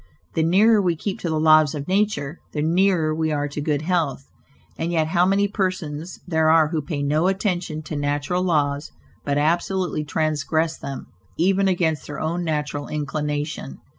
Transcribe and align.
The 0.33 0.41
nearer 0.41 0.81
we 0.81 0.95
keep 0.95 1.19
to 1.19 1.29
the 1.29 1.39
laws 1.39 1.75
of 1.75 1.87
nature, 1.87 2.39
the 2.53 2.63
nearer 2.63 3.13
we 3.13 3.31
are 3.31 3.47
to 3.47 3.61
good 3.61 3.83
health, 3.83 4.23
and 4.75 4.91
yet 4.91 5.09
how 5.09 5.27
many 5.27 5.47
persons 5.47 6.19
there 6.27 6.49
are 6.49 6.69
who 6.69 6.81
pay 6.81 7.03
no 7.03 7.27
attention 7.27 7.83
to 7.83 7.95
natural 7.95 8.41
laws, 8.43 8.89
but 9.23 9.37
absolutely 9.37 10.03
transgress 10.03 10.75
them, 10.75 11.05
even 11.37 11.67
against 11.67 12.07
their 12.07 12.19
own 12.19 12.43
natural 12.43 12.87
inclination. 12.87 13.77